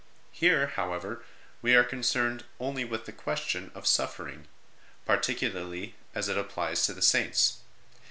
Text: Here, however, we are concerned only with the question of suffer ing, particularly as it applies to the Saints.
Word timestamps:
Here, 0.31 0.65
however, 0.65 1.23
we 1.61 1.75
are 1.75 1.83
concerned 1.83 2.45
only 2.59 2.83
with 2.83 3.05
the 3.05 3.11
question 3.11 3.69
of 3.75 3.85
suffer 3.85 4.27
ing, 4.27 4.47
particularly 5.05 5.93
as 6.15 6.27
it 6.27 6.39
applies 6.39 6.87
to 6.87 6.93
the 6.95 7.03
Saints. 7.03 7.59